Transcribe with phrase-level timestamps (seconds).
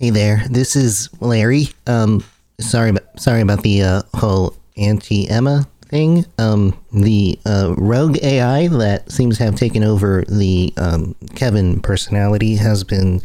[0.00, 1.68] Hey there, this is Larry.
[1.86, 2.24] Um,
[2.58, 6.24] sorry, sorry about the uh, whole anti Emma thing.
[6.38, 12.54] Um, the uh, rogue AI that seems to have taken over the um, Kevin personality
[12.54, 13.20] has been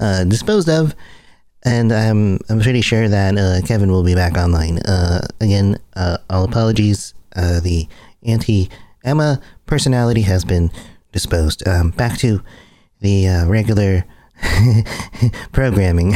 [0.00, 0.96] uh, disposed of,
[1.64, 4.80] and I'm I'm pretty sure that uh, Kevin will be back online.
[4.80, 7.14] Uh, again, uh, all apologies.
[7.36, 7.86] Uh, the
[8.24, 8.68] anti
[9.04, 10.72] Emma personality has been
[11.12, 11.68] disposed.
[11.68, 12.42] Um, back to
[13.00, 14.04] the regular
[15.52, 16.14] programming.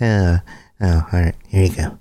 [0.00, 0.38] uh,
[0.80, 1.34] oh, all right.
[1.48, 1.98] Here you go.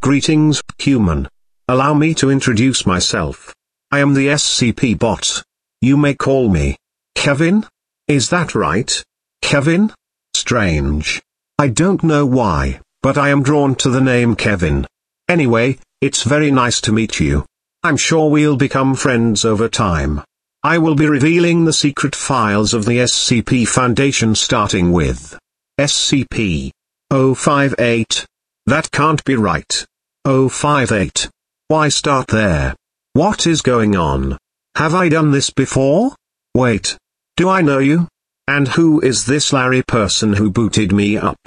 [0.00, 1.28] Greetings, human.
[1.68, 3.54] Allow me to introduce myself.
[3.90, 5.42] I am the SCP bot.
[5.80, 6.76] You may call me
[7.14, 7.64] Kevin?
[8.08, 9.02] Is that right?
[9.42, 9.92] Kevin?
[10.34, 11.22] Strange.
[11.58, 14.86] I don't know why, but I am drawn to the name Kevin.
[15.28, 17.46] Anyway, it's very nice to meet you.
[17.84, 20.22] I'm sure we'll become friends over time.
[20.62, 25.36] I will be revealing the secret files of the SCP Foundation starting with
[25.80, 28.24] SCP-058.
[28.66, 29.84] That can't be right.
[30.24, 31.28] 058.
[31.66, 32.76] Why start there?
[33.14, 34.38] What is going on?
[34.76, 36.14] Have I done this before?
[36.54, 36.96] Wait.
[37.36, 38.06] Do I know you?
[38.46, 41.40] And who is this Larry person who booted me up?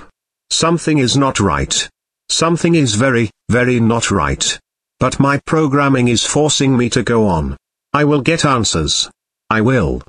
[0.50, 1.88] Something is not right.
[2.30, 4.60] Something is very, very not right.
[5.00, 7.58] But my programming is forcing me to go on.
[7.94, 9.10] I will get answers.
[9.50, 10.02] I will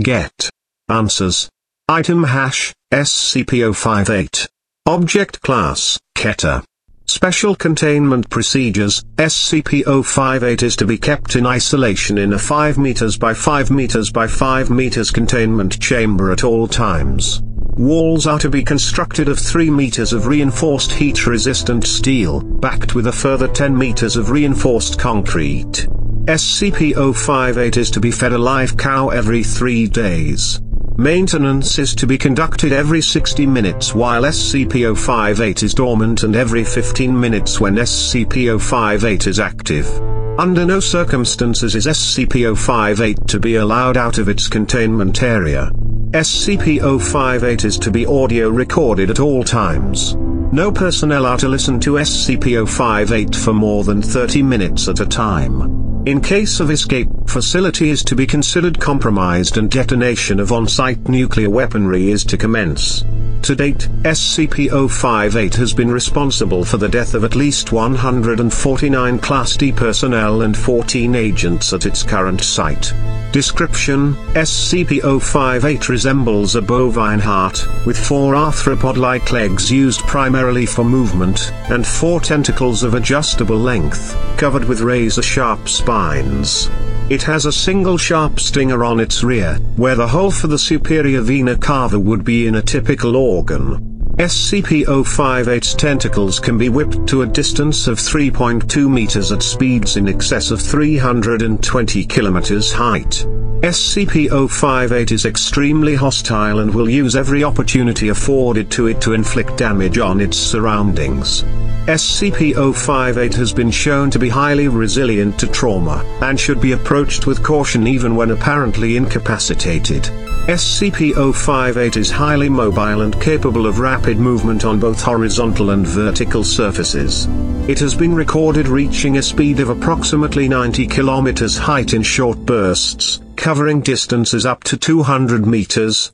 [0.00, 0.50] get
[0.88, 1.48] answers.
[1.88, 4.46] Item hash, SCP-058.
[4.86, 6.62] Object class, Keter.
[7.06, 13.34] Special Containment Procedures, SCP-058 is to be kept in isolation in a 5 meters by
[13.34, 17.42] 5 meters by 5 meters containment chamber at all times.
[17.76, 23.12] Walls are to be constructed of 3 meters of reinforced heat-resistant steel, backed with a
[23.12, 25.88] further 10 meters of reinforced concrete.
[26.26, 30.60] SCP-058 is to be fed a live cow every 3 days.
[30.96, 37.18] Maintenance is to be conducted every 60 minutes while SCP-058 is dormant and every 15
[37.18, 39.90] minutes when SCP-058 is active.
[40.38, 45.72] Under no circumstances is SCP-058 to be allowed out of its containment area.
[46.14, 50.14] SCP-058 is to be audio recorded at all times.
[50.52, 56.04] No personnel are to listen to SCP-058 for more than 30 minutes at a time.
[56.06, 61.50] In case of escape, facility is to be considered compromised and detonation of on-site nuclear
[61.50, 63.02] weaponry is to commence.
[63.44, 69.70] To date, SCP-058 has been responsible for the death of at least 149 Class D
[69.70, 72.94] personnel and 14 agents at its current site.
[73.32, 81.86] Description, SCP-058 resembles a bovine heart, with four arthropod-like legs used primarily for movement, and
[81.86, 86.70] four tentacles of adjustable length, covered with razor-sharp spines.
[87.10, 91.20] It has a single sharp stinger on its rear, where the hole for the superior
[91.20, 93.94] vena cava would be in a typical organ.
[94.16, 100.50] SCP-058's tentacles can be whipped to a distance of 3.2 meters at speeds in excess
[100.50, 103.26] of 320 kilometers height.
[103.60, 109.98] SCP-058 is extremely hostile and will use every opportunity afforded to it to inflict damage
[109.98, 111.44] on its surroundings.
[111.86, 117.42] SCP-058 has been shown to be highly resilient to trauma, and should be approached with
[117.42, 120.04] caution even when apparently incapacitated.
[120.48, 127.28] SCP-058 is highly mobile and capable of rapid movement on both horizontal and vertical surfaces.
[127.68, 133.20] It has been recorded reaching a speed of approximately 90 km height in short bursts,
[133.36, 136.12] covering distances up to 200 meters,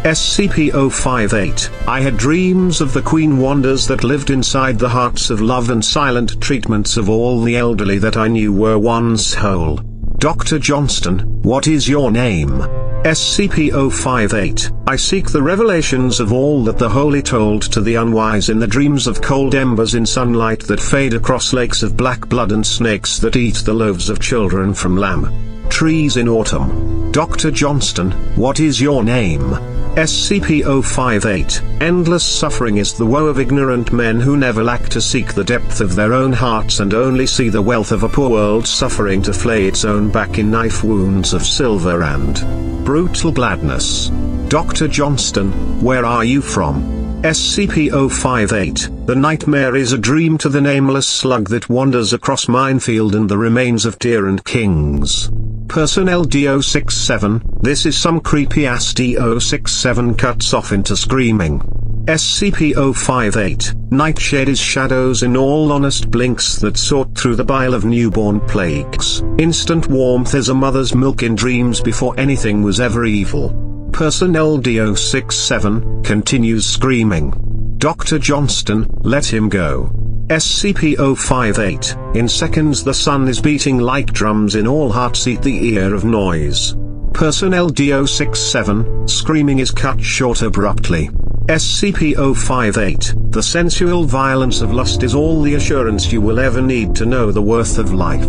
[0.05, 5.71] SCP-058, I had dreams of the Queen Wanders that lived inside the hearts of love
[5.71, 9.79] and silent treatments of all the elderly that I knew were once whole.
[10.19, 10.61] Dr.
[10.61, 12.88] Johnston, what is your name?
[13.05, 18.59] SCP-058, I seek the revelations of all that the holy told to the unwise in
[18.59, 22.67] the dreams of cold embers in sunlight that fade across lakes of black blood and
[22.67, 25.31] snakes that eat the loaves of children from lamb.
[25.69, 27.13] Trees in autumn.
[27.13, 27.53] Dr.
[27.53, 29.78] Johnston, what is your name?
[29.97, 35.45] SCP-058, Endless suffering is the woe of ignorant men who never lack to seek the
[35.45, 39.23] depth of their own hearts and only see the wealth of a poor world suffering
[39.23, 44.09] to flay its own back in knife wounds of silver and brutal gladness.
[44.49, 44.89] Dr.
[44.89, 45.53] Johnston,
[45.83, 46.83] where are you from?
[47.23, 53.29] SCP-058, the nightmare is a dream to the nameless slug that wanders across minefield and
[53.29, 55.29] the remains of tyrant kings.
[55.69, 61.61] Personnel D067, this is some creepy ass D067 cuts off into screaming.
[62.07, 68.41] SCP-058, Nightshade is shadows in all honest blinks that sort through the bile of newborn
[68.41, 69.23] plagues.
[69.37, 73.51] Instant warmth is a mother's milk in dreams before anything was ever evil.
[73.93, 77.75] Personnel D067, continues screaming.
[77.77, 78.19] Dr.
[78.19, 79.91] Johnston, let him go.
[80.29, 85.95] SCP-058, in seconds the sun is beating like drums in all hearts eat the ear
[85.95, 86.77] of noise.
[87.15, 91.09] Personnel D067, screaming is cut short abruptly.
[91.49, 97.07] SCP-058, the sensual violence of lust is all the assurance you will ever need to
[97.07, 98.29] know the worth of life.